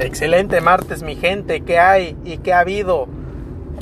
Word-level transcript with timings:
Excelente 0.00 0.60
martes, 0.60 1.04
mi 1.04 1.14
gente. 1.14 1.60
¿Qué 1.60 1.78
hay 1.78 2.16
y 2.24 2.38
qué 2.38 2.52
ha 2.52 2.60
habido? 2.60 3.06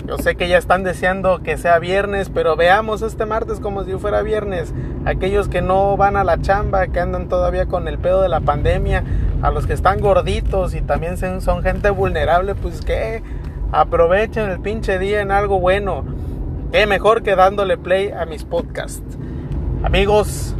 Yo 0.07 0.19
sé 0.19 0.35
que 0.35 0.47
ya 0.47 0.59
están 0.59 0.83
deseando 0.83 1.43
que 1.43 1.57
sea 1.57 1.79
viernes, 1.79 2.29
pero 2.29 2.55
veamos 2.55 3.01
este 3.01 3.25
martes 3.25 3.61
como 3.61 3.85
si 3.85 3.93
fuera 3.95 4.21
viernes. 4.21 4.75
Aquellos 5.07 5.49
que 5.49 5.63
no 5.63 5.97
van 5.97 6.17
a 6.17 6.25
la 6.25 6.41
chamba, 6.43 6.89
que 6.89 7.01
andan 7.01 7.29
todavía 7.29 7.65
con 7.65 7.89
el 7.89 7.99
pedo 7.99 8.21
de 8.21 8.29
la 8.29 8.41
pandemia, 8.41 9.05
a 9.41 9.51
los 9.51 9.67
que 9.67 9.73
están 9.73 10.01
gorditos 10.01 10.75
y 10.75 10.83
también 10.83 11.17
son 11.41 11.63
gente 11.63 11.89
vulnerable, 11.89 12.55
pues 12.57 12.83
que 12.83 13.23
aprovechen 13.71 14.51
el 14.51 14.61
pinche 14.61 14.99
día 14.99 15.23
en 15.23 15.31
algo 15.31 15.61
bueno. 15.61 16.05
Qué 16.73 16.87
mejor 16.87 17.23
que 17.23 17.37
dándole 17.37 17.79
play 17.79 18.11
a 18.11 18.27
mis 18.27 18.45
podcasts. 18.45 19.17
Amigos, 19.83 20.55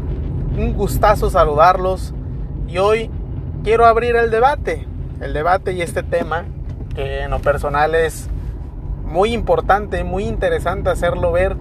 un 0.57 0.73
gustazo 0.73 1.29
saludarlos 1.29 2.15
y 2.69 2.79
hoy 2.79 3.11
quiero 3.65 3.85
abrir 3.85 4.17
el 4.17 4.31
debate. 4.31 4.87
El 5.23 5.35
debate 5.35 5.73
y 5.73 5.83
este 5.83 6.03
tema 6.03 6.47
que 6.97 7.21
en 7.21 7.31
lo 7.31 7.39
personal 7.39 7.95
es 7.95 8.29
muy 9.05 9.33
importante, 9.33 10.03
muy 10.03 10.25
interesante 10.25 10.91
hacerlo 10.91 11.31
ver, 11.31 11.57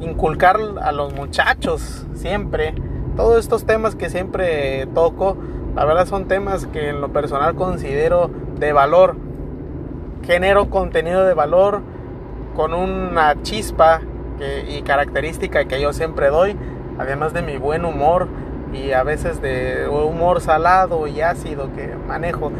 inculcar 0.00 0.58
a 0.80 0.90
los 0.90 1.12
muchachos 1.12 2.06
siempre. 2.14 2.74
Todos 3.16 3.38
estos 3.38 3.66
temas 3.66 3.96
que 3.96 4.08
siempre 4.08 4.86
toco, 4.94 5.36
la 5.76 5.84
verdad 5.84 6.06
son 6.06 6.26
temas 6.26 6.66
que 6.66 6.88
en 6.88 7.02
lo 7.02 7.12
personal 7.12 7.54
considero 7.54 8.30
de 8.58 8.72
valor. 8.72 9.14
Genero 10.22 10.70
contenido 10.70 11.22
de 11.26 11.34
valor 11.34 11.82
con 12.56 12.72
una 12.72 13.42
chispa 13.42 14.00
y 14.66 14.80
característica 14.80 15.66
que 15.66 15.82
yo 15.82 15.92
siempre 15.92 16.30
doy, 16.30 16.56
además 16.98 17.34
de 17.34 17.42
mi 17.42 17.58
buen 17.58 17.84
humor 17.84 18.26
y 18.74 18.92
a 18.92 19.02
veces 19.02 19.40
de 19.40 19.88
humor 19.88 20.40
salado 20.40 21.06
y 21.06 21.20
ácido 21.20 21.72
que 21.74 21.94
manejo. 22.08 22.50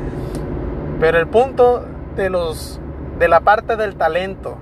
Pero 1.01 1.19
el 1.19 1.27
punto 1.27 1.85
de 2.17 2.31
los 2.31 2.81
de 3.19 3.29
la 3.29 3.41
parte 3.41 3.77
del 3.77 3.97
talento. 3.97 4.57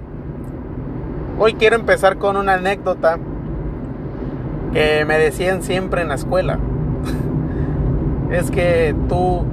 Hoy 1.38 1.54
quiero 1.54 1.76
empezar 1.76 2.18
con 2.18 2.36
una 2.36 2.54
anécdota 2.54 3.18
que 4.72 5.04
me 5.06 5.18
decían 5.18 5.62
siempre 5.62 6.02
en 6.02 6.08
la 6.08 6.14
escuela. 6.14 6.58
es 8.30 8.50
que 8.50 8.94
tú 9.08 9.44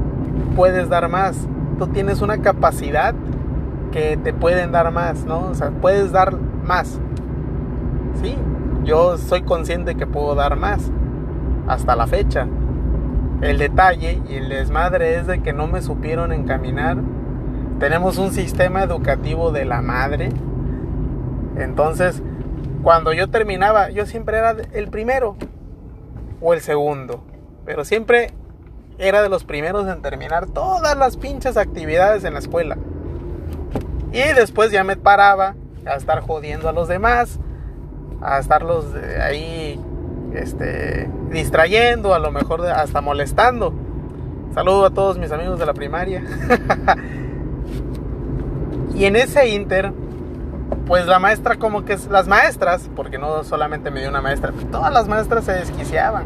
puedes 0.56 0.89
dar 0.89 1.09
más. 1.09 1.47
Tú 1.78 1.88
tienes 1.88 2.22
una 2.22 2.39
capacidad 2.39 3.13
que 3.91 4.17
te 4.17 4.34
pueden 4.34 4.72
dar 4.72 4.91
más, 4.91 5.25
¿no? 5.25 5.47
O 5.47 5.53
sea, 5.53 5.72
puedes 5.72 6.11
dar 6.11 6.36
más. 6.63 7.00
Sí, 8.22 8.36
yo 8.84 9.17
soy 9.17 9.41
consciente 9.44 9.95
que 9.95 10.06
puedo 10.06 10.36
dar 10.36 10.58
más 10.58 10.91
hasta 11.70 11.95
la 11.95 12.06
fecha. 12.08 12.45
El 13.42 13.58
detalle 13.58 14.22
y 14.28 14.34
el 14.34 14.50
desmadre 14.50 15.16
es 15.16 15.28
de 15.28 15.42
que 15.42 15.53
no 15.53 15.67
me 15.67 15.81
supieron 15.81 16.34
encaminar 16.34 16.98
tenemos 17.80 18.17
un 18.17 18.34
sistema 18.34 18.84
educativo 18.84 19.52
de 19.52 19.64
la 19.64 19.81
madre. 19.81 20.30
Entonces, 21.56 22.22
cuando 22.84 23.14
yo 23.14 23.30
terminaba, 23.30 23.90
yo 23.90 24.06
siempre 24.06 24.38
era 24.38 24.56
el 24.73 24.90
primero 24.90 25.38
o 26.42 26.53
el 26.53 26.59
segundo. 26.59 27.23
Pero 27.66 27.86
siempre 27.86 28.34
era 28.97 29.22
de 29.22 29.30
los 29.30 29.45
primeros 29.45 29.88
en 29.88 30.02
terminar 30.02 30.47
todas 30.47 30.97
las 30.97 31.16
pinches 31.16 31.56
actividades 31.56 32.25
en 32.25 32.34
la 32.34 32.40
escuela. 32.40 32.78
Y 34.12 34.34
después 34.34 34.72
ya 34.72 34.84
me 34.84 34.97
paraba 34.97 35.56
a 35.86 35.95
estar 35.95 36.20
jodiendo 36.20 36.67
a 36.67 36.73
los 36.73 36.90
demás, 36.90 37.40
a 38.22 38.40
estarlos 38.40 38.88
ahí 39.22 39.80
este, 40.33 41.09
distrayendo, 41.31 42.13
a 42.13 42.19
lo 42.19 42.31
mejor 42.31 42.66
hasta 42.66 43.02
molestando. 43.02 43.73
Saludo 44.53 44.85
a 44.85 44.89
todos 44.89 45.17
mis 45.17 45.31
amigos 45.31 45.59
de 45.59 45.66
la 45.66 45.73
primaria. 45.73 46.23
Y 49.00 49.05
en 49.05 49.16
ese 49.16 49.47
inter, 49.47 49.94
pues 50.85 51.07
la 51.07 51.19
maestra 51.19 51.55
como 51.55 51.85
que 51.85 51.97
las 52.09 52.27
maestras, 52.27 52.89
porque 52.97 53.17
no 53.17 53.45
solamente 53.45 53.91
me 53.91 54.01
dio 54.01 54.09
una 54.09 54.19
maestra, 54.19 54.51
todas 54.72 54.91
las 54.91 55.07
maestras 55.07 55.45
se 55.45 55.53
desquiciaban. 55.53 56.25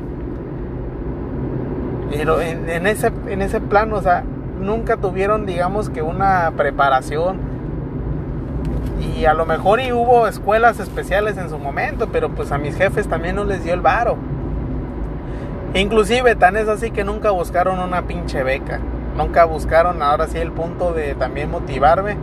Pero 2.09 2.41
en, 2.41 2.88
ese, 2.88 3.12
en 3.28 3.44
ese 3.44 3.62
plano, 3.62 3.97
o 3.97 4.02
sea, 4.02 4.24
nunca 4.59 4.97
tuvieron, 4.97 5.46
digamos 5.46 5.91
que 5.91 6.02
una 6.02 6.52
preparación. 6.58 7.53
Y 9.16 9.25
a 9.25 9.34
lo 9.34 9.46
mejor 9.46 9.79
y 9.79 9.91
hubo 9.91 10.28
escuelas 10.28 10.79
especiales 10.79 11.38
en 11.38 11.50
su 11.50 11.57
momento, 11.57 12.09
pero 12.12 12.29
pues 12.29 12.51
a 12.51 12.57
mis 12.57 12.75
jefes 12.75 13.07
también 13.07 13.35
no 13.35 13.44
les 13.44 13.63
dio 13.63 13.74
el 13.74 13.81
varo. 13.81 14.18
Inclusive 15.74 16.35
tan 16.35 16.57
es 16.57 16.68
así 16.68 16.91
que 16.91 17.03
nunca 17.03 17.31
buscaron 17.31 17.79
una 17.79 18.03
pinche 18.03 18.44
beca. 18.44 18.79
Nunca 19.18 19.46
buscaron 19.46 20.02
ahora 20.02 20.28
sí 20.28 20.38
el 20.38 20.52
punto 20.52 20.94
de 20.94 21.16
también 21.16 21.52
motivarme 21.52 22.18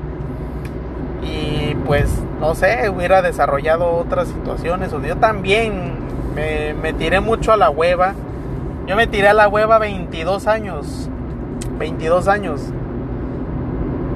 y 1.22 1.74
pues 1.86 2.10
no 2.40 2.54
sé, 2.54 2.88
hubiera 2.88 3.22
desarrollado 3.22 3.96
otras 3.96 4.28
situaciones. 4.28 4.92
O 4.92 5.02
yo 5.02 5.16
también 5.16 5.94
me, 6.34 6.92
tiré 6.94 7.20
mucho 7.20 7.52
a 7.52 7.56
la 7.56 7.70
hueva. 7.70 8.14
Yo 8.86 8.96
me 8.96 9.06
tiré 9.06 9.28
a 9.28 9.34
la 9.34 9.48
hueva 9.48 9.78
22 9.78 10.46
años. 10.46 11.08
22 11.78 12.28
años. 12.28 12.60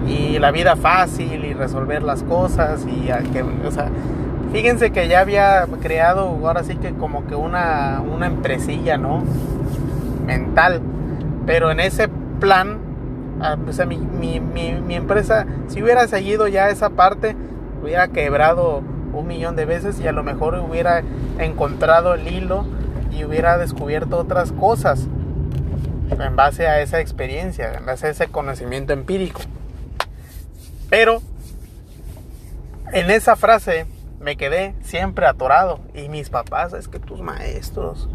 Y 0.07 0.39
la 0.39 0.51
vida 0.51 0.77
fácil 0.77 1.45
y 1.45 1.55
resolver 1.55 2.03
las 2.03 2.23
cosas. 2.23 2.87
Y 2.87 3.07
que, 3.31 3.43
o 3.43 3.71
sea, 3.71 3.89
fíjense 4.53 4.91
que 4.91 5.09
ya 5.09 5.21
había 5.21 5.67
creado 5.83 6.23
ahora 6.45 6.65
sí 6.65 6.77
que 6.77 6.93
como 6.93 7.27
que 7.27 7.35
una, 7.35 8.01
una 8.01 8.27
empresilla, 8.27 8.97
¿no? 8.97 9.23
Mental. 10.27 10.81
Pero 11.47 11.71
en 11.71 11.81
ese 11.81 12.09
plan 12.41 12.85
o 13.69 13.73
sea, 13.73 13.87
mi, 13.87 13.99
mi, 13.99 14.41
mi, 14.41 14.95
empresa, 14.95 15.47
si 15.69 15.83
hubiera 15.83 16.07
seguido 16.07 16.47
ya 16.49 16.71
esa 16.71 16.91
parte, 16.91 17.37
hubiera 17.83 18.09
quebrado 18.09 18.83
un 19.13 19.27
millón 19.27 19.57
de 19.57 19.65
veces 19.65 20.01
y 20.01 20.09
a 20.09 20.13
lo 20.13 20.23
mejor 20.23 20.55
hubiera 20.59 21.03
encontrado 21.39 22.15
el 22.15 22.27
hilo 22.29 22.65
y 23.13 23.25
hubiera 23.25 23.59
descubierto 23.59 24.19
otras 24.19 24.53
cosas 24.53 25.07
en 26.11 26.37
base 26.37 26.67
a 26.67 26.81
esa 26.81 27.01
experiencia, 27.01 27.75
en 27.75 27.87
base 27.87 28.07
a 28.07 28.11
ese 28.11 28.29
conocimiento 28.29 28.93
empírico. 28.93 29.41
Pero 30.91 31.23
en 32.93 33.11
esa 33.11 33.37
frase 33.37 33.87
me 34.21 34.37
quedé 34.37 34.75
siempre 34.83 35.27
atorado 35.27 35.81
y 35.95 36.09
mis 36.09 36.31
papás, 36.31 36.73
es 36.73 36.89
que 36.89 36.99
tus 36.99 37.21
maestros, 37.21 38.09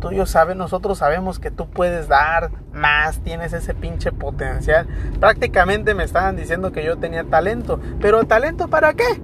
tú 0.00 0.26
sabes, 0.26 0.56
nosotros 0.56 0.98
sabemos 0.98 1.38
que 1.38 1.50
tú 1.50 1.68
puedes 1.68 2.08
dar 2.08 2.50
más, 2.72 3.20
tienes 3.20 3.52
ese 3.52 3.74
pinche 3.74 4.12
potencial. 4.12 4.86
Prácticamente 5.20 5.94
me 5.94 6.04
estaban 6.04 6.36
diciendo 6.36 6.72
que 6.72 6.84
yo 6.84 6.98
tenía 6.98 7.24
talento, 7.24 7.80
pero 8.00 8.24
talento 8.24 8.68
para 8.68 8.94
qué? 8.94 9.20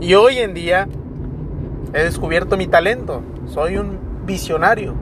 Y 0.00 0.14
hoy 0.14 0.38
en 0.38 0.54
día 0.54 0.88
he 1.92 2.04
descubierto 2.04 2.56
mi 2.56 2.66
talento, 2.66 3.22
soy 3.46 3.78
un 3.78 4.26
visionario. 4.26 4.94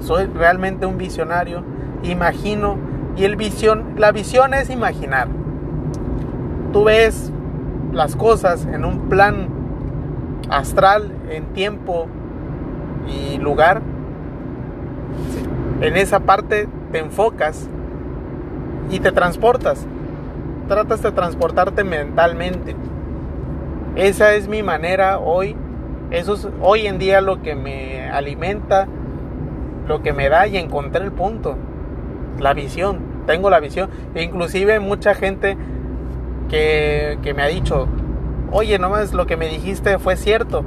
Soy 0.00 0.26
realmente 0.26 0.84
un 0.84 0.98
visionario, 0.98 1.64
imagino 2.02 2.76
y 3.16 3.24
el 3.24 3.36
visión, 3.36 3.94
la 3.96 4.12
visión 4.12 4.52
es 4.52 4.68
imaginar. 4.68 5.28
Tú 6.76 6.84
ves 6.84 7.32
las 7.94 8.16
cosas 8.16 8.66
en 8.66 8.84
un 8.84 9.08
plan 9.08 9.48
astral, 10.50 11.10
en 11.30 11.46
tiempo, 11.54 12.06
y 13.08 13.38
lugar, 13.38 13.80
en 15.80 15.96
esa 15.96 16.20
parte 16.20 16.68
te 16.92 16.98
enfocas 16.98 17.66
y 18.90 19.00
te 19.00 19.10
transportas. 19.10 19.86
Tratas 20.68 21.00
de 21.00 21.12
transportarte 21.12 21.82
mentalmente. 21.82 22.76
Esa 23.94 24.34
es 24.34 24.46
mi 24.46 24.62
manera 24.62 25.18
hoy. 25.18 25.56
Eso 26.10 26.34
es 26.34 26.46
hoy 26.60 26.86
en 26.86 26.98
día 26.98 27.22
lo 27.22 27.40
que 27.40 27.54
me 27.54 28.06
alimenta, 28.10 28.86
lo 29.88 30.02
que 30.02 30.12
me 30.12 30.28
da 30.28 30.46
y 30.46 30.58
encontré 30.58 31.02
el 31.02 31.12
punto. 31.12 31.56
La 32.38 32.52
visión. 32.52 32.98
Tengo 33.26 33.48
la 33.48 33.60
visión. 33.60 33.88
E 34.14 34.22
inclusive 34.22 34.78
mucha 34.78 35.14
gente 35.14 35.56
que, 36.48 37.18
que 37.22 37.34
me 37.34 37.42
ha 37.42 37.46
dicho, 37.46 37.88
oye, 38.52 38.78
nomás 38.78 39.12
lo 39.12 39.26
que 39.26 39.36
me 39.36 39.48
dijiste 39.48 39.98
fue 39.98 40.16
cierto. 40.16 40.64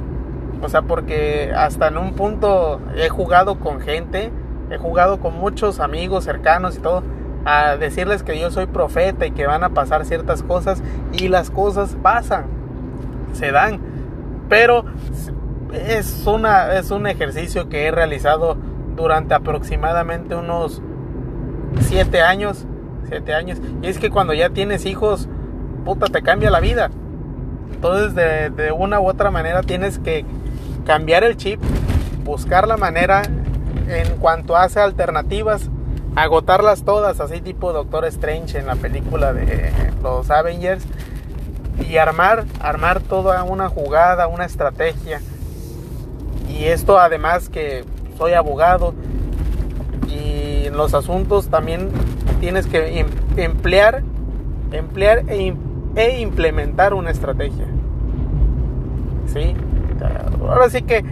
O 0.62 0.68
sea, 0.68 0.82
porque 0.82 1.52
hasta 1.56 1.88
en 1.88 1.96
un 1.96 2.14
punto 2.14 2.80
he 2.96 3.08
jugado 3.08 3.58
con 3.58 3.80
gente, 3.80 4.30
he 4.70 4.76
jugado 4.76 5.20
con 5.20 5.38
muchos 5.38 5.80
amigos 5.80 6.24
cercanos 6.24 6.76
y 6.76 6.80
todo, 6.80 7.02
a 7.44 7.76
decirles 7.76 8.22
que 8.22 8.38
yo 8.38 8.50
soy 8.50 8.66
profeta 8.66 9.26
y 9.26 9.30
que 9.30 9.46
van 9.46 9.64
a 9.64 9.70
pasar 9.70 10.04
ciertas 10.04 10.42
cosas 10.42 10.82
y 11.12 11.28
las 11.28 11.50
cosas 11.50 11.96
pasan, 12.02 12.46
se 13.32 13.50
dan. 13.50 13.80
Pero 14.48 14.84
es, 15.72 16.26
una, 16.26 16.74
es 16.74 16.90
un 16.90 17.06
ejercicio 17.06 17.68
que 17.68 17.86
he 17.86 17.90
realizado 17.90 18.56
durante 18.96 19.34
aproximadamente 19.34 20.34
unos 20.34 20.82
siete 21.80 22.20
años, 22.20 22.66
siete 23.08 23.32
años. 23.32 23.58
Y 23.82 23.86
es 23.86 23.98
que 23.98 24.10
cuando 24.10 24.34
ya 24.34 24.50
tienes 24.50 24.84
hijos, 24.84 25.28
puta, 25.80 26.06
te 26.06 26.22
cambia 26.22 26.50
la 26.50 26.60
vida. 26.60 26.90
Entonces 27.72 28.14
de, 28.14 28.72
una 28.72 29.00
u 29.00 29.08
otra 29.08 29.30
manera 29.30 29.62
tienes 29.62 29.98
que 29.98 30.24
cambiar 30.84 31.24
el 31.24 31.36
chip, 31.36 31.60
buscar 32.24 32.68
la 32.68 32.76
manera 32.76 33.22
en 33.88 34.16
cuanto 34.18 34.56
hace 34.56 34.80
alternativas 34.80 35.70
agotarlas 36.16 36.84
todas, 36.84 37.20
así 37.20 37.40
tipo 37.40 37.72
Doctor 37.72 38.04
Strange 38.06 38.58
en 38.58 38.66
la 38.66 38.76
película 38.76 39.32
de 39.32 39.72
los 40.02 40.30
Avengers 40.30 40.84
y 41.88 41.96
armar, 41.96 42.44
armar 42.60 43.00
toda 43.00 43.42
una 43.44 43.68
jugada, 43.68 44.26
una 44.26 44.44
estrategia. 44.44 45.20
Y 46.48 46.64
esto 46.66 46.98
además 46.98 47.48
que 47.48 47.84
soy 48.18 48.32
abogado 48.32 48.94
y 50.08 50.66
en 50.66 50.76
los 50.76 50.94
asuntos 50.94 51.48
también 51.48 51.90
tienes 52.40 52.66
que 52.66 53.00
em, 53.00 53.06
emplear, 53.36 54.02
emplear 54.72 55.24
e, 55.28 55.54
e 55.96 56.20
implementar 56.20 56.94
una 56.94 57.10
estrategia. 57.10 57.66
¿Sí? 59.26 59.54
Ahora 60.40 60.70
sí 60.70 60.82
que 60.82 61.04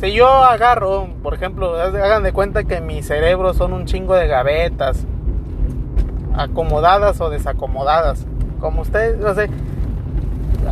si 0.00 0.12
yo 0.12 0.28
agarro, 0.28 1.08
por 1.22 1.34
ejemplo, 1.34 1.74
hagan 1.74 2.22
de 2.22 2.32
cuenta 2.32 2.64
que 2.64 2.80
mi 2.80 3.02
cerebro 3.02 3.52
son 3.52 3.72
un 3.72 3.84
chingo 3.84 4.14
de 4.14 4.26
gavetas, 4.26 5.04
acomodadas 6.34 7.20
o 7.20 7.28
desacomodadas. 7.28 8.26
Como 8.60 8.82
ustedes, 8.82 9.18
no 9.18 9.34
sé, 9.34 9.50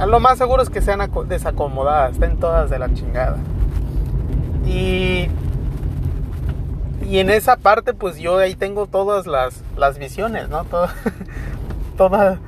lo 0.07 0.21
más 0.21 0.39
seguro 0.39 0.63
es 0.63 0.71
que 0.71 0.81
sean 0.81 1.01
desacomodadas, 1.29 2.13
estén 2.13 2.39
todas 2.39 2.71
de 2.71 2.79
la 2.79 2.93
chingada. 2.95 3.37
Y, 4.67 5.29
y 7.07 7.19
en 7.19 7.31
esa 7.31 7.57
parte, 7.57 7.95
pues 7.95 8.19
yo 8.19 8.39
ahí 8.39 8.55
tengo 8.55 8.87
todas 8.87 9.27
las, 9.27 9.63
las 9.77 9.99
visiones, 9.99 10.49
¿no? 10.49 10.65
todas, 11.97 12.39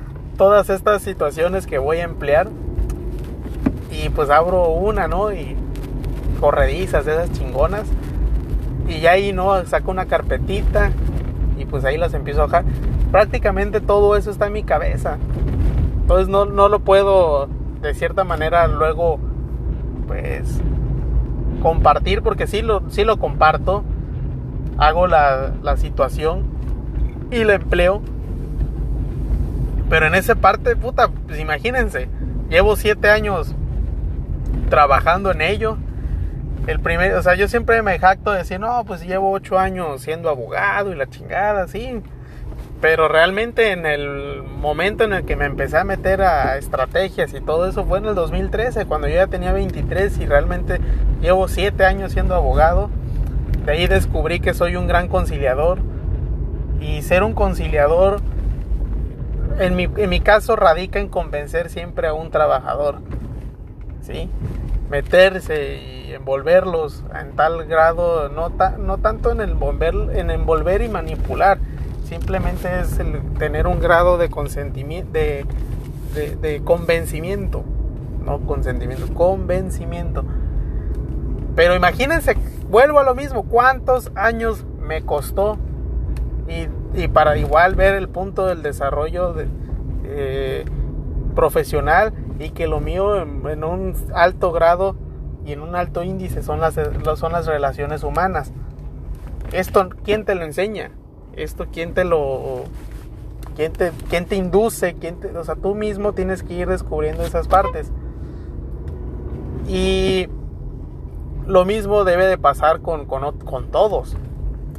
todas 0.41 0.71
estas 0.71 1.03
situaciones 1.03 1.67
que 1.67 1.77
voy 1.77 1.99
a 1.99 2.05
emplear. 2.05 2.49
Y 3.93 4.09
pues 4.09 4.31
abro 4.31 4.71
una, 4.71 5.07
¿no? 5.07 5.35
Y 5.35 5.55
corredizas, 6.41 7.07
esas 7.07 7.31
chingonas. 7.33 7.87
Y 8.89 9.01
ya 9.01 9.11
ahí, 9.11 9.35
¿no? 9.35 9.63
Saco 9.67 9.91
una 9.91 10.07
carpetita 10.07 10.93
y 11.59 11.67
pues 11.67 11.85
ahí 11.85 11.99
las 11.99 12.15
empiezo 12.15 12.41
a 12.41 12.47
bajar. 12.47 12.65
Prácticamente 13.13 13.83
todo 13.83 14.17
eso 14.17 14.31
está 14.31 14.47
en 14.47 14.55
mi 14.55 14.63
cabeza. 14.63 15.19
Entonces 16.01 16.29
no, 16.29 16.47
no 16.47 16.71
lo 16.71 16.81
puedo 16.81 17.47
de 17.83 17.93
cierta 17.93 18.25
manera 18.25 18.67
luego 18.67 19.19
pues 20.07 20.59
compartir 21.63 22.23
porque 22.23 22.47
sí 22.47 22.63
lo, 22.63 22.89
sí 22.89 23.05
lo 23.05 23.19
comparto. 23.19 23.85
Hago 24.79 25.07
la, 25.07 25.53
la 25.63 25.77
situación 25.77 26.45
y 27.31 27.45
la 27.45 27.57
empleo. 27.57 28.01
Pero 29.91 30.07
en 30.07 30.15
esa 30.15 30.37
parte, 30.37 30.75
puta, 30.77 31.09
pues 31.27 31.39
imagínense, 31.39 32.09
llevo 32.49 32.77
siete 32.77 33.11
años 33.11 33.55
trabajando 34.71 35.33
en 35.33 35.43
ello 35.43 35.77
el 36.67 36.79
primer, 36.81 37.15
o 37.15 37.23
sea, 37.23 37.35
yo 37.35 37.49
siempre 37.49 37.83
me 37.83 37.99
jacto 37.99 38.31
de 38.31 38.39
decir, 38.39 38.61
no, 38.61 38.85
pues 38.85 39.05
llevo 39.05 39.33
ocho 39.33 39.59
años 39.59 40.03
siendo 40.03 40.29
abogado 40.29 40.93
y 40.93 40.97
la 40.97 41.09
chingada, 41.09 41.67
sí. 41.67 42.01
Pero 42.81 43.09
realmente 43.09 43.73
en 43.73 43.85
el 43.85 44.43
momento 44.43 45.05
en 45.05 45.13
el 45.13 45.25
que 45.25 45.37
me 45.37 45.47
empecé 45.47 45.79
a 45.79 45.85
meter 45.85 46.23
a 46.23 46.57
estrategias 46.57 47.35
y 47.35 47.41
todo 47.41 47.69
eso 47.69 47.85
fue 47.85 47.99
en 47.99 48.07
el 48.07 48.15
2013, 48.15 48.87
cuando 48.87 49.09
yo 49.09 49.17
ya 49.17 49.27
tenía 49.27 49.53
23 49.53 50.19
y 50.19 50.27
realmente 50.27 50.81
llevo 51.21 51.49
siete 51.49 51.85
años 51.85 52.13
siendo 52.13 52.35
abogado. 52.35 52.91
De 53.67 53.73
ahí 53.73 53.87
descubrí 53.87 54.41
que 54.41 54.55
soy 54.55 54.77
un 54.77 54.87
gran 54.87 55.09
conciliador. 55.09 55.79
Y 56.81 57.03
ser 57.03 57.25
un 57.25 57.35
conciliador, 57.35 58.23
en 59.61 59.77
mi, 59.77 59.85
en 59.85 60.09
mi 60.09 60.21
caso, 60.21 60.57
radica 60.57 60.99
en 60.99 61.09
convencer 61.09 61.69
siempre 61.69 62.09
a 62.09 62.15
un 62.15 62.31
trabajador. 62.31 63.01
¿Sí? 64.03 64.31
Meterse 64.91 65.77
y 65.77 66.13
envolverlos 66.15 67.05
en 67.15 67.37
tal 67.37 67.67
grado, 67.67 68.31
no, 68.31 68.51
no 68.79 68.99
tanto 68.99 69.31
en, 69.31 69.43
envolver, 69.43 69.95
en 70.15 70.31
envolver 70.31 70.81
y 70.81 70.89
manipular, 70.89 71.59
simplemente 72.09 72.81
es 72.81 72.99
tener 73.39 73.67
un 73.67 73.79
grado 73.79 74.17
de 74.17 74.31
consentimiento, 74.31 75.13
de, 75.13 75.47
de, 76.41 76.63
convencimiento, 76.65 77.63
no 78.25 78.41
consentimiento, 78.41 79.13
convencimiento. 79.15 80.25
Pero 81.55 81.77
imagínense, 81.77 82.37
vuelvo 82.69 82.99
a 82.99 83.05
lo 83.05 83.15
mismo, 83.15 83.45
cuántos 83.45 84.11
años 84.17 84.65
me 84.81 85.03
costó 85.03 85.59
y, 86.49 86.67
y 86.95 87.09
para 87.09 87.37
igual 87.37 87.75
ver 87.75 87.95
el 87.95 88.09
punto 88.09 88.47
del 88.47 88.63
desarrollo 88.63 89.33
de, 89.33 89.47
eh, 90.05 90.65
profesional 91.35 92.13
y 92.39 92.51
que 92.51 92.67
lo 92.67 92.81
mío 92.81 93.23
en 93.23 93.65
un 93.65 93.95
alto 94.15 94.53
grado 94.53 94.97
y 95.45 95.53
en 95.53 95.61
un 95.61 95.77
alto 95.77 96.03
índice 96.03 96.43
son 96.43 96.61
las, 96.61 96.79
son 97.17 97.33
las 97.33 97.47
relaciones 97.47 98.03
humanas. 98.03 98.53
Esto, 99.53 99.89
¿quién 100.05 100.25
te 100.25 100.35
lo 100.35 100.45
enseña? 100.45 100.91
Esto, 101.35 101.67
¿quién 101.73 101.95
te 101.95 102.05
lo... 102.05 102.65
¿Quién 103.57 103.73
te, 103.73 103.91
quién 104.09 104.27
te 104.27 104.37
induce? 104.37 104.95
Quién 104.95 105.19
o 105.37 105.45
sea, 105.45 105.55
tú 105.55 105.75
mismo 105.75 106.13
tienes 106.13 106.43
que 106.43 106.55
ir 106.55 106.69
descubriendo 106.69 107.25
esas 107.25 107.49
partes. 107.49 107.91
Y 109.67 110.29
lo 111.47 111.65
mismo 111.65 112.05
debe 112.05 112.27
de 112.27 112.39
pasar 112.39 112.81
con, 112.81 113.07
con, 113.07 113.39
con 113.39 113.71
todos, 113.71 114.17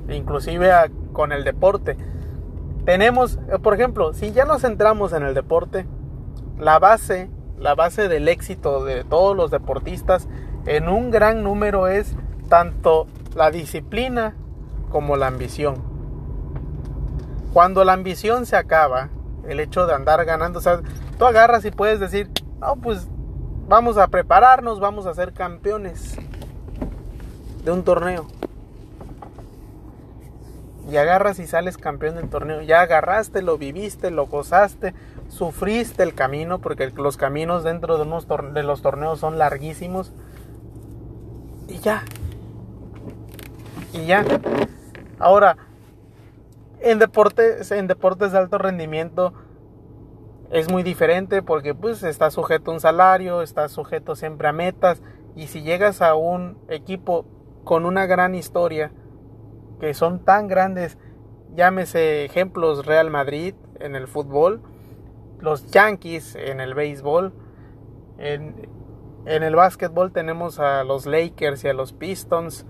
inclusive 0.10 0.72
con 1.14 1.32
el 1.32 1.44
deporte. 1.44 1.98
Tenemos, 2.86 3.40
por 3.62 3.74
ejemplo, 3.74 4.14
si 4.14 4.32
ya 4.32 4.46
nos 4.46 4.62
centramos 4.62 5.14
en 5.14 5.24
el 5.24 5.34
deporte, 5.34 5.86
la 6.58 6.80
base, 6.80 7.30
la 7.58 7.76
base 7.76 8.08
del 8.08 8.28
éxito 8.28 8.84
de 8.84 9.04
todos 9.04 9.36
los 9.36 9.52
deportistas 9.52 10.28
en 10.66 10.90
un 10.90 11.12
gran 11.12 11.44
número 11.44 11.88
es 11.88 12.16
tanto 12.50 13.08
la 13.36 13.52
disciplina 13.52 14.36
como 14.90 15.16
la 15.16 15.28
ambición. 15.28 15.76
Cuando 17.54 17.84
la 17.84 17.94
ambición 17.94 18.46
se 18.46 18.56
acaba, 18.56 19.10
el 19.48 19.60
hecho 19.60 19.86
de 19.86 19.94
andar 19.94 20.24
ganando, 20.26 20.60
o 20.60 20.62
sea, 20.62 20.82
tú 21.18 21.26
agarras 21.26 21.66
y 21.66 21.72
puedes 21.72 22.00
decir, 22.00 22.30
no, 22.60 22.76
pues 22.76 23.08
vamos 23.68 23.98
a 23.98 24.08
prepararnos, 24.08 24.80
vamos 24.80 25.06
a 25.06 25.14
ser 25.14 25.34
campeones 25.34 26.18
de 27.64 27.72
un 27.72 27.84
torneo. 27.84 28.28
Y 30.90 30.98
agarras 30.98 31.40
y 31.40 31.48
sales 31.48 31.78
campeón 31.78 32.16
del 32.16 32.30
torneo. 32.30 32.62
Ya 32.62 32.82
agarraste, 32.82 33.42
lo 33.42 33.58
viviste, 33.58 34.12
lo 34.12 34.28
gozaste, 34.28 34.94
sufriste 35.30 36.04
el 36.04 36.14
camino, 36.14 36.60
porque 36.60 36.90
los 36.90 37.18
caminos 37.18 37.64
dentro 37.64 37.98
de, 37.98 38.04
unos 38.04 38.28
de 38.54 38.64
los 38.64 38.82
torneos 38.82 39.20
son 39.20 39.38
larguísimos 39.38 40.14
y 41.68 41.80
ya. 41.80 42.04
Y 43.94 44.06
ya. 44.06 44.26
Ahora, 45.20 45.58
en 46.80 47.00
deportes, 47.00 47.72
en 47.72 47.88
deportes 47.88 48.32
de 48.32 48.40
alto 48.40 48.58
rendimiento 48.58 49.34
es 50.52 50.70
muy 50.70 50.84
diferente 50.84 51.42
porque 51.42 51.74
pues 51.74 52.04
está 52.04 52.30
sujeto 52.30 52.72
a 52.72 52.74
un 52.74 52.80
salario, 52.80 53.42
está 53.42 53.70
sujeto 53.70 54.16
siempre 54.16 54.48
a 54.50 54.52
metas 54.52 55.02
y 55.36 55.48
si 55.48 55.62
llegas 55.62 56.02
a 56.02 56.16
un 56.16 56.58
equipo 56.68 57.26
con 57.64 57.86
una 57.86 58.06
gran 58.06 58.36
historia 58.36 58.92
que 59.82 59.94
son 59.94 60.24
tan 60.24 60.48
grandes, 60.48 60.98
llámese 61.56 62.24
ejemplos 62.24 62.86
Real 62.86 63.10
Madrid 63.10 63.56
en 63.80 63.96
el 63.96 64.08
fútbol, 64.08 64.62
los 65.40 65.70
Yankees 65.72 66.36
en 66.36 66.62
el 66.62 66.76
béisbol, 66.76 67.34
en, 68.20 68.70
en 69.26 69.44
el 69.44 69.56
básquetbol 69.56 70.12
tenemos 70.12 70.60
a 70.60 70.84
los 70.84 71.08
Lakers 71.08 71.64
y 71.64 71.68
a 71.68 71.74
los 71.74 71.94
Pistons. 71.94 72.68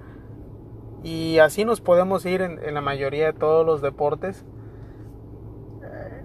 Y 1.04 1.40
así 1.40 1.66
nos 1.66 1.82
podemos 1.82 2.26
ir 2.26 2.42
en, 2.42 2.74
la 2.74 2.82
mayoría 2.82 3.28
de 3.28 3.34
todos 3.34 3.66
los 3.66 3.82
deportes. 3.82 4.46
Eh, 5.84 6.24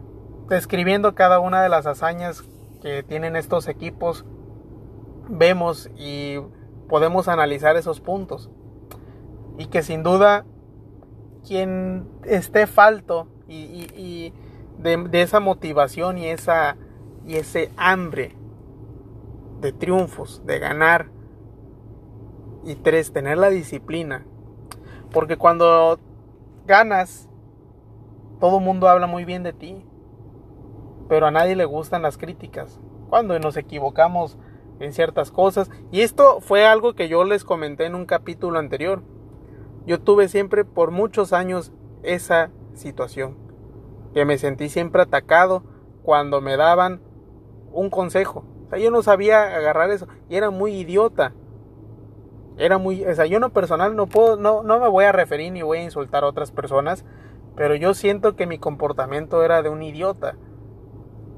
describiendo 0.48 1.16
cada 1.16 1.40
una 1.40 1.62
de 1.62 1.68
las 1.68 1.86
hazañas 1.86 2.44
que 2.80 3.02
tienen 3.02 3.34
estos 3.34 3.66
equipos. 3.66 4.24
Vemos 5.28 5.90
y 5.96 6.38
podemos 6.88 7.26
analizar 7.26 7.76
esos 7.76 8.00
puntos. 8.00 8.50
Y 9.58 9.66
que 9.66 9.82
sin 9.82 10.04
duda 10.04 10.44
quien 11.46 12.08
esté 12.24 12.66
falto 12.66 13.28
y, 13.48 14.32
de, 14.78 14.96
de, 14.96 15.22
esa 15.22 15.40
motivación 15.40 16.18
y, 16.18 16.26
esa, 16.26 16.76
y 17.26 17.36
ese 17.36 17.70
hambre 17.76 18.36
de 19.60 19.72
triunfos, 19.72 20.44
de 20.44 20.58
ganar. 20.58 21.10
Y 22.64 22.74
tres, 22.74 23.12
tener 23.12 23.38
la 23.38 23.48
disciplina. 23.48 24.26
Porque 25.12 25.36
cuando 25.36 26.00
ganas, 26.66 27.28
todo 28.40 28.58
mundo 28.58 28.88
habla 28.88 29.06
muy 29.06 29.24
bien 29.24 29.44
de 29.44 29.52
ti. 29.52 29.84
Pero 31.08 31.26
a 31.26 31.30
nadie 31.30 31.54
le 31.54 31.64
gustan 31.64 32.02
las 32.02 32.18
críticas. 32.18 32.80
Cuando 33.08 33.38
nos 33.38 33.56
equivocamos 33.56 34.36
en 34.80 34.92
ciertas 34.92 35.30
cosas. 35.30 35.70
Y 35.90 36.00
esto 36.00 36.40
fue 36.40 36.66
algo 36.66 36.94
que 36.94 37.08
yo 37.08 37.24
les 37.24 37.44
comenté 37.44 37.86
en 37.86 37.94
un 37.94 38.06
capítulo 38.06 38.58
anterior. 38.58 39.02
Yo 39.86 40.00
tuve 40.00 40.28
siempre 40.28 40.64
por 40.64 40.90
muchos 40.90 41.32
años 41.32 41.72
esa 42.02 42.50
situación. 42.74 43.36
Que 44.12 44.24
me 44.24 44.38
sentí 44.38 44.68
siempre 44.68 45.02
atacado 45.02 45.62
cuando 46.02 46.40
me 46.40 46.56
daban 46.56 47.00
un 47.72 47.90
consejo 47.90 48.44
o 48.66 48.70
sea, 48.70 48.78
yo 48.78 48.90
no 48.90 49.02
sabía 49.02 49.56
agarrar 49.56 49.90
eso 49.90 50.08
y 50.28 50.36
era 50.36 50.50
muy 50.50 50.72
idiota. 50.72 51.32
Era 52.58 52.78
muy, 52.78 53.04
o 53.04 53.14
sea, 53.14 53.26
yo 53.26 53.38
no 53.38 53.50
personal 53.50 53.94
no 53.94 54.06
puedo, 54.06 54.36
no, 54.36 54.62
no 54.62 54.80
me 54.80 54.88
voy 54.88 55.04
a 55.04 55.12
referir 55.12 55.52
ni 55.52 55.62
voy 55.62 55.78
a 55.78 55.84
insultar 55.84 56.24
a 56.24 56.28
otras 56.28 56.50
personas, 56.50 57.04
pero 57.54 57.74
yo 57.74 57.94
siento 57.94 58.34
que 58.34 58.46
mi 58.46 58.58
comportamiento 58.58 59.44
era 59.44 59.62
de 59.62 59.68
un 59.68 59.82
idiota. 59.82 60.36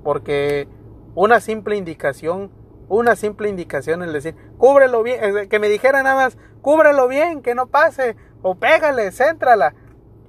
Porque 0.05 0.69
una 1.15 1.41
simple 1.41 1.77
indicación, 1.77 2.51
una 2.89 3.15
simple 3.17 3.49
indicación 3.49 4.03
es 4.03 4.13
decir, 4.13 4.37
cúbrelo 4.57 5.03
bien, 5.03 5.49
que 5.49 5.59
me 5.59 5.69
dijera 5.69 6.03
nada 6.03 6.17
más, 6.17 6.39
cúbrelo 6.63 7.09
bien, 7.09 7.43
que 7.43 7.55
no 7.55 7.67
pase, 7.67 8.17
o 8.43 8.55
pégale, 8.55 9.11
céntrala. 9.13 9.75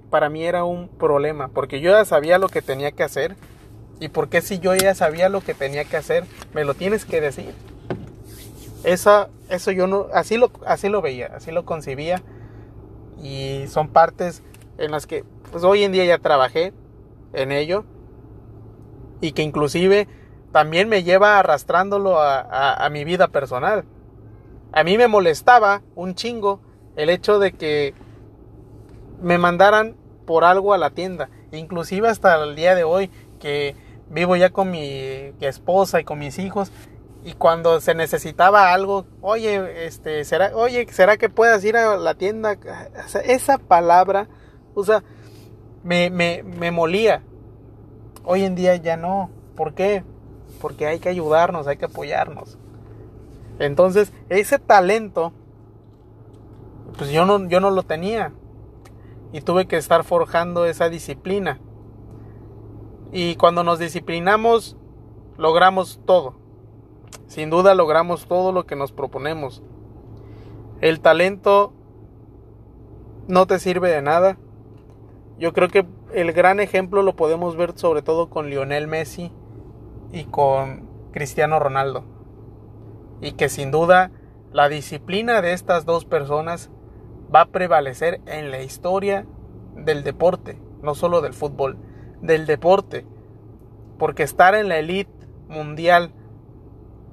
Para 0.10 0.30
mí 0.30 0.44
era 0.44 0.64
un 0.64 0.88
problema, 0.88 1.50
porque 1.50 1.82
yo 1.82 1.92
ya 1.92 2.04
sabía 2.06 2.40
lo 2.40 2.50
que 2.50 2.62
tenía 2.62 2.92
que 2.92 3.04
hacer. 3.04 3.36
¿Y 4.00 4.10
porque 4.10 4.42
si 4.42 4.60
yo 4.60 4.74
ya 4.76 4.96
sabía 4.96 5.30
lo 5.30 5.42
que 5.42 5.54
tenía 5.54 5.84
que 5.84 5.98
hacer, 5.98 6.26
me 6.54 6.64
lo 6.64 6.74
tienes 6.74 7.06
que 7.06 7.20
decir? 7.20 7.54
Esa, 8.84 9.30
eso 9.50 9.72
yo 9.72 9.88
no, 9.88 10.08
así 10.14 10.38
lo, 10.38 10.52
así 10.66 10.88
lo 10.88 11.02
veía, 11.02 11.32
así 11.36 11.52
lo 11.52 11.66
concibía. 11.66 12.22
Y 13.22 13.66
son 13.68 13.90
partes 13.90 14.42
en 14.78 14.92
las 14.92 15.06
que, 15.06 15.26
pues 15.52 15.64
hoy 15.64 15.84
en 15.84 15.92
día 15.92 16.06
ya 16.06 16.18
trabajé 16.18 16.74
en 17.34 17.52
ello. 17.52 17.84
Y 19.22 19.34
que 19.34 19.44
inclusive 19.44 20.08
también 20.52 20.90
me 20.90 21.04
lleva 21.04 21.38
arrastrándolo 21.38 22.20
a, 22.20 22.88
mi 22.92 23.04
vida 23.04 23.28
personal. 23.28 23.86
A 24.72 24.84
mí 24.84 24.98
me 24.98 25.08
molestaba 25.08 25.82
un 25.96 26.16
chingo 26.16 26.62
el 27.02 27.10
hecho 27.10 27.40
de 27.40 27.54
que 27.54 27.94
me 29.22 29.38
mandaran 29.38 29.96
por 30.26 30.44
algo 30.44 30.74
a 30.74 30.78
la 30.78 30.92
tienda. 30.92 31.30
Inclusive 31.52 32.08
hasta 32.08 32.44
el 32.44 32.56
día 32.56 32.76
de 32.76 32.84
hoy 32.84 33.10
que 33.40 33.76
vivo 34.10 34.36
ya 34.36 34.50
con 34.50 34.72
mi 34.72 35.34
esposa 35.40 36.00
y 36.00 36.04
con 36.04 36.20
mis 36.20 36.40
hijos 36.40 36.72
y 37.24 37.34
cuando 37.34 37.82
se 37.82 37.96
necesitaba 37.96 38.74
algo, 38.74 39.06
oye, 39.22 39.86
este, 39.86 40.24
será, 40.24 40.52
oye, 40.56 40.88
será 40.92 41.18
que 41.18 41.30
puedas 41.30 41.64
ir 41.66 41.76
a 41.76 41.98
la 41.98 42.16
tienda, 42.16 42.58
esa 43.26 43.58
palabra, 43.58 44.28
o 44.74 44.84
sea, 44.84 45.04
me, 45.84 46.10
me, 46.10 46.44
me 46.44 46.72
molía. 46.72 47.24
Hoy 48.24 48.44
en 48.44 48.56
día 48.56 48.76
ya 48.76 48.96
no. 48.96 49.32
¿Por 49.56 49.74
qué? 49.74 50.04
Porque 50.62 50.88
hay 50.88 51.00
que 51.00 51.10
ayudarnos, 51.10 51.68
hay 51.68 51.78
que 51.78 51.86
apoyarnos. 51.86 52.58
Entonces, 53.60 54.14
ese 54.30 54.60
talento, 54.60 55.34
pues 56.98 57.12
yo 57.12 57.26
no, 57.26 57.48
yo 57.48 57.60
no 57.60 57.72
lo 57.72 57.84
tenía. 57.84 58.34
Y 59.32 59.42
tuve 59.42 59.68
que 59.68 59.78
estar 59.78 60.04
forjando 60.04 60.66
esa 60.66 60.90
disciplina. 60.90 61.60
Y 63.12 63.36
cuando 63.36 63.64
nos 63.64 63.80
disciplinamos, 63.80 64.78
logramos 65.38 66.02
todo. 66.06 66.36
Sin 67.28 67.50
duda 67.50 67.76
logramos 67.76 68.28
todo 68.28 68.52
lo 68.52 68.66
que 68.66 68.76
nos 68.76 68.92
proponemos. 68.92 69.64
El 70.82 71.00
talento 71.00 71.74
no 73.28 73.46
te 73.46 73.60
sirve 73.60 73.90
de 73.90 74.02
nada. 74.02 74.38
Yo 75.38 75.54
creo 75.54 75.70
que 75.70 75.86
el 76.14 76.34
gran 76.34 76.60
ejemplo 76.60 77.04
lo 77.04 77.16
podemos 77.16 77.56
ver 77.56 77.78
sobre 77.78 78.02
todo 78.02 78.30
con 78.30 78.50
Lionel 78.50 78.88
Messi 78.88 79.32
y 80.12 80.24
con 80.26 80.88
Cristiano 81.12 81.60
Ronaldo. 81.60 82.04
Y 83.22 83.34
que 83.34 83.50
sin 83.50 83.72
duda 83.72 84.12
la 84.52 84.70
disciplina 84.70 85.42
de 85.42 85.54
estas 85.54 85.86
dos 85.86 86.06
personas 86.06 86.72
va 87.34 87.42
a 87.42 87.50
prevalecer 87.50 88.22
en 88.26 88.52
la 88.52 88.62
historia 88.62 89.26
del 89.76 90.04
deporte, 90.04 90.60
no 90.82 90.96
solo 90.96 91.22
del 91.22 91.34
fútbol, 91.34 91.78
del 92.22 92.46
deporte. 92.46 93.06
Porque 93.98 94.24
estar 94.24 94.56
en 94.56 94.70
la 94.70 94.78
elite 94.78 95.12
mundial 95.48 96.14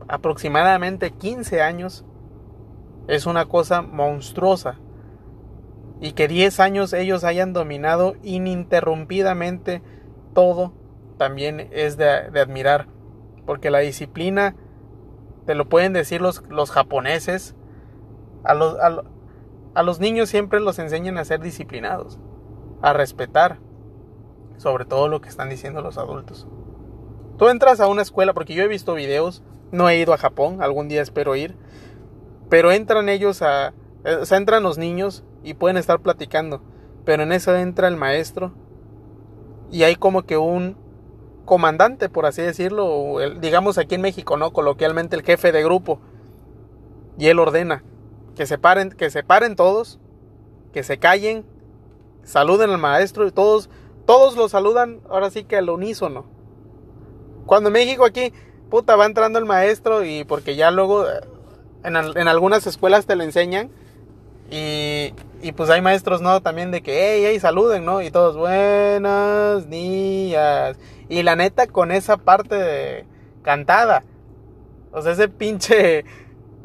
aproximadamente 0.09 1.11
15 1.11 1.63
años 1.63 2.05
es 3.09 3.27
una 3.27 3.47
cosa 3.47 3.83
monstruosa. 3.83 4.79
Y 6.01 6.13
que 6.13 6.29
10 6.29 6.61
años 6.61 6.93
ellos 6.93 7.25
hayan 7.25 7.53
dominado 7.53 8.15
ininterrumpidamente 8.23 9.83
todo 10.35 10.75
también 11.17 11.69
es 11.73 11.97
de, 11.97 12.07
admirar. 12.09 12.89
Porque 13.47 13.71
la 13.71 13.79
disciplina, 13.79 14.55
te 15.47 15.55
lo 15.55 15.69
pueden 15.69 15.93
decir 15.93 16.21
los, 16.21 16.43
los 16.49 16.71
japoneses, 16.71 17.55
a 18.45 18.55
los, 18.55 18.77
los 19.83 20.01
niños 20.01 20.29
siempre 20.29 20.61
los 20.61 20.79
enseñan 20.79 21.19
a 21.19 21.25
ser 21.25 21.41
disciplinados, 21.41 22.19
a 22.83 22.93
respetar, 22.93 23.59
sobre 24.57 24.85
todo 24.85 25.09
lo 25.09 25.21
que 25.21 25.29
están 25.29 25.51
diciendo 25.51 25.83
los 25.83 25.99
adultos. 25.99 26.47
Tú 27.37 27.49
entras 27.49 27.81
a 27.81 27.89
una 27.89 28.03
escuela, 28.03 28.33
porque 28.33 28.55
yo 28.55 28.63
he 28.63 28.69
visto 28.69 28.95
videos 28.95 29.43
no 29.73 29.89
he 29.89 29.99
ido 29.99 30.13
a 30.13 30.19
Japón, 30.19 30.63
algún 30.63 30.89
día 30.89 31.03
espero 31.03 31.35
ir. 31.37 31.57
Pero 32.49 32.73
entran 32.73 33.09
ellos 33.09 33.43
a... 33.43 33.75
O 34.21 34.25
sea, 34.25 34.39
entran 34.39 34.63
los 34.63 34.79
niños 34.79 35.25
y 35.43 35.55
pueden 35.55 35.77
estar 35.77 36.01
platicando. 36.01 36.63
Pero 37.05 37.25
en 37.25 37.33
eso 37.33 37.55
entra 37.57 37.89
el 37.89 37.97
maestro. 37.97 38.53
Y 39.71 39.83
hay 39.83 39.97
como 39.97 40.23
que 40.23 40.37
un 40.37 40.77
comandante, 41.45 42.09
por 42.09 42.27
así 42.27 42.43
decirlo. 42.43 43.17
digamos 43.41 43.79
aquí 43.79 43.97
en 43.97 44.03
México, 44.03 44.37
¿no? 44.37 44.53
Coloquialmente 44.53 45.17
el 45.17 45.23
jefe 45.23 45.51
de 45.51 45.65
grupo. 45.65 46.01
Y 47.19 47.27
él 47.27 47.39
ordena 47.39 47.83
que 48.37 48.47
se 48.47 48.59
paren, 48.59 48.91
que 48.91 49.11
se 49.11 49.25
paren 49.25 49.57
todos. 49.57 49.99
Que 50.73 50.83
se 50.83 50.99
callen. 50.99 51.45
Saluden 52.23 52.71
al 52.71 52.79
maestro 52.79 53.27
y 53.27 53.31
todos, 53.31 53.71
todos 54.05 54.37
lo 54.37 54.49
saludan 54.49 55.01
ahora 55.09 55.31
sí 55.31 55.45
que 55.45 55.57
al 55.57 55.71
unísono. 55.71 56.27
Cuando 57.47 57.69
en 57.69 57.75
México 57.75 58.05
aquí 58.05 58.33
puta, 58.71 58.97
va 58.97 59.07
entrando 59.07 59.39
el 59.39 59.45
maestro 59.45 60.05
y 60.05 60.25
porque 60.25 60.57
ya 60.57 60.71
luego 60.71 61.07
en, 61.85 61.97
algunas 61.97 62.67
escuelas 62.67 63.07
te 63.07 63.17
lo 63.17 63.23
enseñan 63.23 63.71
y, 64.51 65.13
y, 65.43 65.53
pues 65.53 65.71
hay 65.71 65.83
maestros, 65.83 66.21
¿no? 66.21 66.41
También 66.41 66.71
de 66.71 66.81
que, 66.81 66.93
hey, 66.93 67.25
hey, 67.27 67.41
saluden, 67.41 67.85
¿no? 67.85 68.01
Y 68.01 68.13
todos, 68.13 68.37
buenos 68.37 69.69
días. 69.69 70.79
Y 71.09 71.23
la 71.25 71.35
neta 71.35 71.67
con 71.67 71.91
esa 71.91 72.17
parte 72.17 72.55
de 72.55 73.07
cantada, 73.43 74.05
o 74.93 75.03
sea, 75.03 75.13
ese 75.13 75.29
pinche 75.29 76.05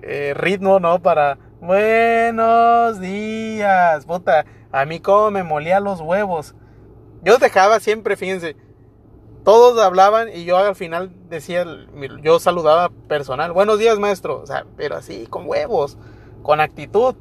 eh, 0.04 0.34
ritmo, 0.36 0.80
¿no? 0.80 1.02
Para, 1.02 1.40
buenos 1.62 3.00
días, 3.00 4.06
puta, 4.08 4.46
a 4.72 4.86
mí 4.86 5.00
como 5.00 5.30
me 5.30 5.44
molía 5.44 5.80
los 5.80 6.02
huevos. 6.02 6.56
Yo 7.24 7.38
dejaba 7.38 7.80
siempre, 7.80 8.18
fíjense, 8.18 8.56
todos 9.44 9.80
hablaban 9.80 10.30
y 10.34 10.44
yo 10.44 10.58
al 10.58 10.76
final 10.76 11.14
decía, 11.30 11.64
yo 12.24 12.40
saludaba 12.40 12.90
personal, 13.08 13.52
buenos 13.52 13.78
días 13.78 14.00
maestro, 14.00 14.42
o 14.42 14.48
sea, 14.48 14.66
pero 14.76 14.96
así, 14.96 15.28
con 15.28 15.48
huevos, 15.48 16.00
con 16.42 16.60
actitud. 16.60 17.16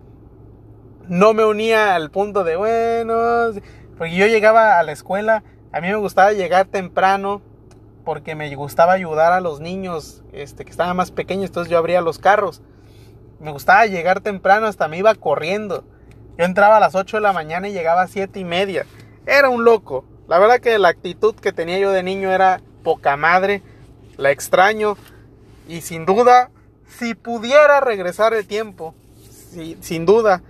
No 1.07 1.35
me 1.35 1.45
unía 1.45 1.95
al 1.95 2.11
punto 2.11 2.43
de 2.43 2.57
buenos, 2.57 3.57
porque 3.99 4.17
yo 4.17 4.27
llegaba 4.27 4.79
a 4.79 4.83
la 4.83 4.93
escuela, 4.93 5.43
a 5.71 5.83
mí 5.83 5.89
me 5.89 5.97
gustaba 5.97 6.33
llegar 6.33 6.67
temprano 6.67 7.43
porque 8.07 8.35
me 8.35 8.55
gustaba 8.55 8.95
ayudar 8.95 9.33
a 9.33 9.41
los 9.41 9.61
niños 9.61 10.23
este, 10.33 10.65
que 10.65 10.71
estaban 10.71 10.97
más 10.97 11.11
pequeños, 11.11 11.47
entonces 11.51 11.71
yo 11.71 11.77
abría 11.77 12.01
los 12.01 12.19
carros. 12.19 12.63
Me 13.41 13.53
gustaba 13.53 13.87
llegar 13.87 14.21
temprano, 14.21 14.67
hasta 14.67 14.89
me 14.89 14.99
iba 14.99 15.15
corriendo. 15.15 15.85
Yo 16.39 16.45
entraba 16.45 16.77
a 16.77 16.81
las 16.81 16.95
8 16.95 17.17
de 17.17 17.21
la 17.23 17.33
mañana 17.33 17.69
y 17.69 17.73
llegaba 17.73 18.03
a 18.03 18.09
7 18.09 18.39
y 18.39 18.45
media. 18.45 18.87
Era 19.27 19.49
un 19.49 19.65
loco. 19.65 20.05
La 20.29 20.39
verdad 20.39 20.61
que 20.61 20.79
la 20.79 20.89
actitud 20.89 21.35
que 21.35 21.53
tenía 21.53 21.79
yo 21.79 21.91
de 21.91 22.03
niño 22.03 22.31
era 22.31 22.61
poca 22.83 23.17
madre, 23.17 23.63
la 24.17 24.31
extraño 24.31 24.97
y 25.69 25.81
sin 25.81 26.07
duda, 26.07 26.51
si 26.87 27.15
pudiera 27.15 27.81
regresar 27.81 28.35
el 28.35 28.47
tiempo, 28.47 28.95
sin 29.81 30.07
duda, 30.07 30.43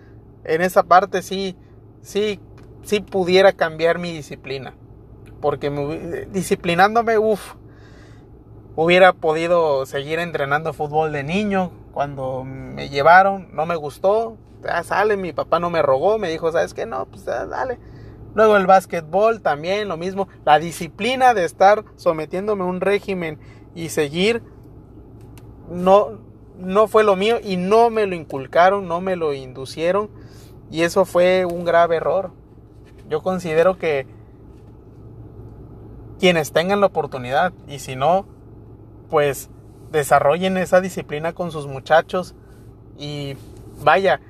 en 0.45 0.63
esa 0.63 0.83
parte 0.83 1.23
sí, 1.23 1.57
sí, 2.03 2.41
sí 2.83 3.01
pudiera 3.01 3.53
cambiar 3.53 3.99
mi 3.99 4.13
disciplina. 4.13 4.75
Porque 5.41 5.71
disciplinándome, 6.31 7.19
uff, 7.19 7.55
hubiera 8.77 9.13
podido 9.13 9.87
seguir 9.87 10.19
entrenando 10.19 10.73
fútbol 10.73 11.13
de 11.13 11.23
niño. 11.23 11.71
Cuando 11.93 12.45
me 12.45 12.89
llevaron, 12.89 13.49
no 13.53 13.67
me 13.67 13.77
gustó. 13.77 14.37
Ya 14.63 14.83
sale, 14.83 15.17
mi 15.17 15.33
papá 15.33 15.59
no 15.59 15.71
me 15.71 15.83
rogó, 15.83 16.19
me 16.19 16.31
dijo, 16.31 16.53
¿sabes 16.53 16.75
qué? 16.75 16.87
No, 16.87 17.07
pues 17.07 17.25
dale. 17.25 17.79
Luego 18.35 18.57
el 18.57 18.67
básquetbol 18.67 19.41
también, 19.41 19.89
lo 19.89 19.97
mismo. 19.97 20.29
La 20.45 20.59
disciplina 20.59 21.35
de 21.35 21.45
estar 21.45 21.85
sometiéndome 21.97 22.63
a 22.63 22.67
un 22.67 22.81
régimen 22.81 23.39
y 23.75 23.89
seguir 23.89 24.43
no, 25.71 26.19
no 26.59 26.89
fue 26.89 27.05
lo 27.05 27.17
mío 27.17 27.39
y 27.43 27.57
no 27.57 27.91
me 27.91 28.07
lo 28.07 28.15
inculcaron, 28.15 28.87
no 28.87 29.01
me 29.01 29.17
lo 29.17 29.33
inducieron. 29.33 30.11
Y 30.71 30.83
eso 30.83 31.05
fue 31.05 31.45
un 31.45 31.65
grave 31.65 31.97
error. 31.97 32.33
Yo 33.09 33.23
considero 33.23 33.79
que 33.79 34.07
quienes 36.21 36.53
tengan 36.53 36.81
la 36.81 36.87
oportunidad 36.87 37.53
y 37.67 37.79
si 37.81 37.97
no, 37.97 38.27
pues 39.09 39.51
desarrollen 39.91 40.57
esa 40.57 40.81
disciplina 40.81 41.33
con 41.33 41.51
sus 41.51 41.67
muchachos 41.67 42.35
y 42.99 43.37
vaya, 43.83 44.21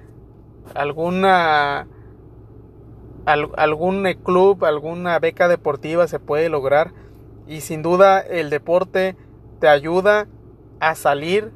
alguna 0.75 1.87
algún 3.27 4.09
club, 4.25 4.65
alguna 4.65 5.19
beca 5.19 5.47
deportiva 5.47 6.09
se 6.09 6.19
puede 6.19 6.49
lograr 6.49 6.93
y 7.47 7.61
sin 7.61 7.83
duda 7.83 8.21
el 8.21 8.51
deporte 8.51 9.17
te 9.61 9.69
ayuda 9.69 10.27
a 10.81 10.95
salir 10.95 11.53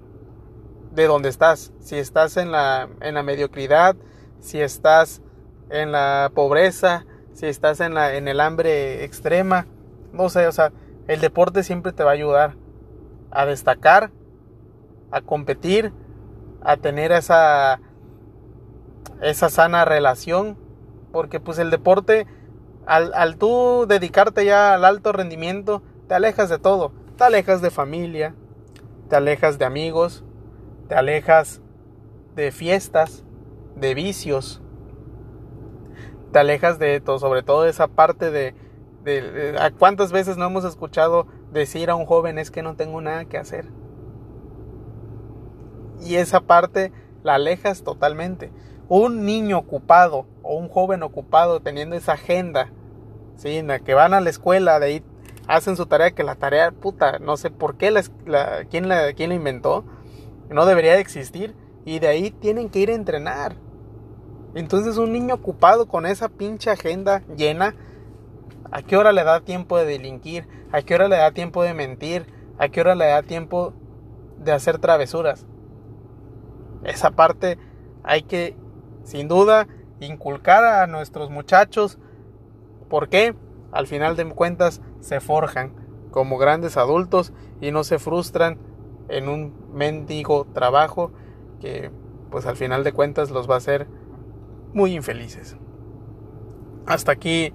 de 0.92 1.06
donde 1.06 1.28
estás. 1.28 1.72
Si 1.80 1.96
estás 1.96 2.36
en 2.36 2.52
la, 2.52 2.88
en 3.00 3.14
la 3.14 3.22
mediocridad, 3.22 3.96
si 4.40 4.60
estás 4.60 5.22
en 5.70 5.92
la 5.92 6.30
pobreza, 6.34 7.06
si 7.32 7.46
estás 7.46 7.80
en, 7.80 7.94
la, 7.94 8.14
en 8.14 8.28
el 8.28 8.40
hambre 8.40 9.04
extrema, 9.04 9.66
no 10.12 10.28
sé, 10.28 10.46
o 10.46 10.52
sea, 10.52 10.72
el 11.08 11.20
deporte 11.20 11.62
siempre 11.62 11.92
te 11.92 12.04
va 12.04 12.10
a 12.10 12.14
ayudar 12.14 12.56
a 13.34 13.44
destacar, 13.46 14.10
a 15.10 15.20
competir, 15.20 15.92
a 16.62 16.76
tener 16.76 17.12
esa, 17.12 17.80
esa 19.20 19.50
sana 19.50 19.84
relación, 19.84 20.56
porque 21.12 21.40
pues 21.40 21.58
el 21.58 21.70
deporte, 21.70 22.26
al, 22.86 23.12
al 23.14 23.36
tú 23.36 23.86
dedicarte 23.86 24.44
ya 24.44 24.74
al 24.74 24.84
alto 24.84 25.12
rendimiento, 25.12 25.82
te 26.08 26.14
alejas 26.14 26.48
de 26.48 26.58
todo, 26.58 26.92
te 27.16 27.24
alejas 27.24 27.60
de 27.60 27.70
familia, 27.70 28.34
te 29.08 29.16
alejas 29.16 29.58
de 29.58 29.64
amigos, 29.64 30.24
te 30.88 30.94
alejas 30.94 31.60
de 32.34 32.50
fiestas, 32.50 33.24
de 33.76 33.94
vicios, 33.94 34.62
te 36.32 36.38
alejas 36.38 36.78
de 36.78 37.00
todo, 37.00 37.18
sobre 37.18 37.42
todo 37.42 37.66
esa 37.66 37.88
parte 37.88 38.30
de, 38.30 38.54
de, 39.04 39.56
a 39.58 39.70
cuántas 39.70 40.12
veces 40.12 40.36
no 40.36 40.46
hemos 40.46 40.64
escuchado 40.64 41.26
decir 41.54 41.88
a 41.88 41.94
un 41.94 42.04
joven 42.04 42.38
es 42.38 42.50
que 42.50 42.62
no 42.62 42.76
tengo 42.76 43.00
nada 43.00 43.24
que 43.24 43.38
hacer. 43.38 43.68
Y 46.04 46.16
esa 46.16 46.40
parte 46.40 46.92
la 47.22 47.36
alejas 47.36 47.82
totalmente. 47.82 48.52
Un 48.88 49.24
niño 49.24 49.56
ocupado 49.56 50.26
o 50.42 50.56
un 50.56 50.68
joven 50.68 51.02
ocupado 51.02 51.60
teniendo 51.60 51.96
esa 51.96 52.12
agenda, 52.12 52.70
¿sí? 53.36 53.64
Que 53.84 53.94
van 53.94 54.12
a 54.12 54.20
la 54.20 54.28
escuela, 54.28 54.78
de 54.78 54.86
ahí 54.86 55.04
hacen 55.46 55.76
su 55.76 55.86
tarea, 55.86 56.10
que 56.10 56.24
la 56.24 56.34
tarea, 56.34 56.70
puta, 56.70 57.18
no 57.18 57.36
sé 57.38 57.50
por 57.50 57.76
qué, 57.76 57.90
la, 57.90 58.02
la, 58.26 58.64
¿quién, 58.70 58.88
la, 58.88 59.12
quién 59.14 59.30
la 59.30 59.36
inventó, 59.36 59.84
no 60.50 60.66
debería 60.66 60.92
de 60.92 61.00
existir, 61.00 61.54
y 61.86 61.98
de 61.98 62.08
ahí 62.08 62.30
tienen 62.30 62.68
que 62.68 62.80
ir 62.80 62.90
a 62.90 62.94
entrenar. 62.94 63.56
Entonces 64.54 64.98
un 64.98 65.12
niño 65.12 65.34
ocupado 65.34 65.86
con 65.86 66.06
esa 66.06 66.28
pinche 66.28 66.70
agenda 66.70 67.22
llena, 67.36 67.74
¿a 68.74 68.82
qué 68.82 68.96
hora 68.96 69.12
le 69.12 69.22
da 69.22 69.40
tiempo 69.40 69.78
de 69.78 69.84
delinquir? 69.84 70.48
¿A 70.72 70.82
qué 70.82 70.96
hora 70.96 71.06
le 71.06 71.16
da 71.16 71.30
tiempo 71.30 71.62
de 71.62 71.74
mentir? 71.74 72.26
¿A 72.58 72.68
qué 72.68 72.80
hora 72.80 72.96
le 72.96 73.06
da 73.06 73.22
tiempo 73.22 73.72
de 74.38 74.50
hacer 74.50 74.78
travesuras? 74.78 75.46
Esa 76.82 77.12
parte 77.12 77.56
hay 78.02 78.22
que, 78.22 78.56
sin 79.04 79.28
duda, 79.28 79.68
inculcar 80.00 80.64
a 80.64 80.88
nuestros 80.88 81.30
muchachos. 81.30 82.00
¿Por 82.90 83.08
qué? 83.08 83.36
Al 83.70 83.86
final 83.86 84.16
de 84.16 84.28
cuentas 84.30 84.82
se 84.98 85.20
forjan 85.20 85.72
como 86.10 86.36
grandes 86.36 86.76
adultos 86.76 87.32
y 87.60 87.70
no 87.70 87.84
se 87.84 88.00
frustran 88.00 88.58
en 89.08 89.28
un 89.28 89.54
mendigo 89.72 90.48
trabajo 90.52 91.12
que 91.60 91.92
pues 92.32 92.44
al 92.46 92.56
final 92.56 92.82
de 92.82 92.92
cuentas 92.92 93.30
los 93.30 93.48
va 93.48 93.54
a 93.54 93.58
hacer 93.58 93.86
muy 94.72 94.96
infelices. 94.96 95.56
Hasta 96.86 97.12
aquí 97.12 97.54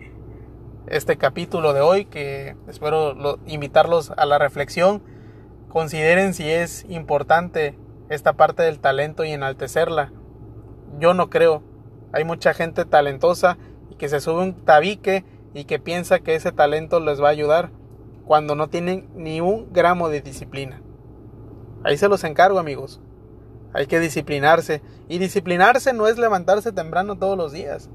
este 0.89 1.17
capítulo 1.17 1.73
de 1.73 1.81
hoy 1.81 2.05
que 2.05 2.55
espero 2.67 3.39
invitarlos 3.45 4.11
a 4.11 4.25
la 4.25 4.39
reflexión. 4.39 5.03
Consideren 5.69 6.33
si 6.33 6.49
es 6.49 6.85
importante 6.89 7.77
esta 8.09 8.33
parte 8.33 8.63
del 8.63 8.79
talento 8.79 9.23
y 9.23 9.31
enaltecerla. 9.31 10.11
Yo 10.99 11.13
no 11.13 11.29
creo. 11.29 11.61
Hay 12.11 12.23
mucha 12.23 12.55
gente 12.55 12.85
talentosa 12.85 13.57
y 13.91 13.95
que 13.95 14.09
se 14.09 14.19
sube 14.19 14.41
un 14.41 14.65
tabique 14.65 15.25
y 15.53 15.65
que 15.65 15.77
piensa 15.77 16.19
que 16.19 16.33
ese 16.33 16.51
talento 16.51 16.99
les 16.99 17.21
va 17.21 17.27
a 17.27 17.31
ayudar 17.31 17.69
cuando 18.25 18.55
no 18.55 18.67
tienen 18.67 19.09
ni 19.13 19.41
un 19.41 19.71
gramo 19.71 20.09
de 20.09 20.21
disciplina. 20.21 20.81
Ahí 21.83 21.97
se 21.97 22.09
los 22.09 22.23
encargo 22.23 22.57
amigos. 22.57 22.99
Hay 23.73 23.85
que 23.85 23.99
disciplinarse. 23.99 24.81
Y 25.07 25.19
disciplinarse 25.19 25.93
no 25.93 26.07
es 26.07 26.17
levantarse 26.17 26.71
temprano 26.71 27.17
todos 27.17 27.37
los 27.37 27.51
días. 27.51 27.91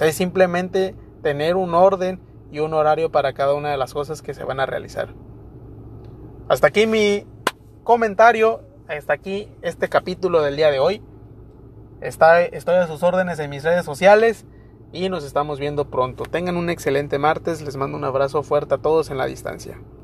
es 0.00 0.14
simplemente 0.16 0.96
tener 1.22 1.56
un 1.56 1.74
orden 1.74 2.20
y 2.50 2.58
un 2.58 2.74
horario 2.74 3.10
para 3.10 3.32
cada 3.32 3.54
una 3.54 3.70
de 3.70 3.76
las 3.76 3.94
cosas 3.94 4.22
que 4.22 4.34
se 4.34 4.44
van 4.44 4.60
a 4.60 4.66
realizar. 4.66 5.14
Hasta 6.48 6.66
aquí 6.66 6.86
mi 6.86 7.26
comentario. 7.84 8.60
Hasta 8.88 9.14
aquí 9.14 9.48
este 9.62 9.88
capítulo 9.88 10.42
del 10.42 10.56
día 10.56 10.70
de 10.70 10.78
hoy. 10.78 11.02
Está, 12.00 12.42
estoy 12.42 12.74
a 12.76 12.86
sus 12.86 13.02
órdenes 13.02 13.38
en 13.38 13.48
mis 13.48 13.62
redes 13.62 13.84
sociales 13.84 14.44
y 14.92 15.08
nos 15.08 15.24
estamos 15.24 15.58
viendo 15.58 15.88
pronto. 15.88 16.24
Tengan 16.24 16.56
un 16.56 16.68
excelente 16.68 17.18
martes. 17.18 17.62
Les 17.62 17.76
mando 17.76 17.96
un 17.96 18.04
abrazo 18.04 18.42
fuerte 18.42 18.74
a 18.74 18.78
todos 18.78 19.10
en 19.10 19.18
la 19.18 19.26
distancia. 19.26 19.78